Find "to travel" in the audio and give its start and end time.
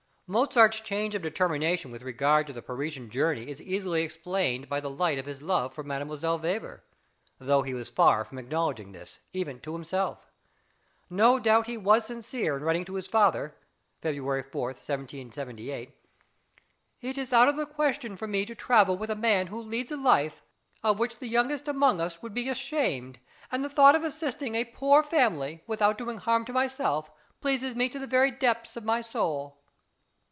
18.45-18.95